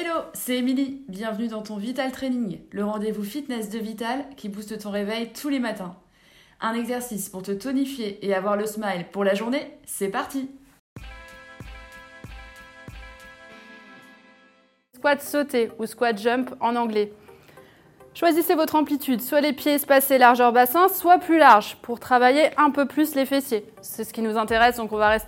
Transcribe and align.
Hello, 0.00 0.20
c'est 0.32 0.58
Émilie. 0.58 1.02
Bienvenue 1.08 1.48
dans 1.48 1.62
ton 1.62 1.76
Vital 1.76 2.12
Training, 2.12 2.60
le 2.70 2.84
rendez-vous 2.84 3.24
fitness 3.24 3.68
de 3.68 3.80
Vital 3.80 4.26
qui 4.36 4.48
booste 4.48 4.78
ton 4.78 4.92
réveil 4.92 5.32
tous 5.32 5.48
les 5.48 5.58
matins. 5.58 5.96
Un 6.60 6.74
exercice 6.74 7.28
pour 7.28 7.42
te 7.42 7.50
tonifier 7.50 8.24
et 8.24 8.32
avoir 8.32 8.56
le 8.56 8.64
smile 8.64 9.06
pour 9.10 9.24
la 9.24 9.34
journée, 9.34 9.76
c'est 9.86 10.06
parti 10.06 10.50
Squat 14.94 15.20
sauté 15.20 15.72
ou 15.80 15.86
squat 15.86 16.16
jump 16.16 16.54
en 16.60 16.76
anglais. 16.76 17.12
Choisissez 18.14 18.54
votre 18.54 18.76
amplitude, 18.76 19.20
soit 19.20 19.40
les 19.40 19.52
pieds 19.52 19.74
espacés 19.74 20.18
largeur 20.18 20.52
bassin, 20.52 20.86
soit 20.86 21.18
plus 21.18 21.38
large, 21.38 21.76
pour 21.82 21.98
travailler 21.98 22.50
un 22.56 22.70
peu 22.70 22.86
plus 22.86 23.16
les 23.16 23.26
fessiers. 23.26 23.64
C'est 23.80 24.04
ce 24.04 24.12
qui 24.12 24.22
nous 24.22 24.38
intéresse, 24.38 24.76
donc 24.76 24.92
on 24.92 24.96
va 24.96 25.08
rester 25.08 25.26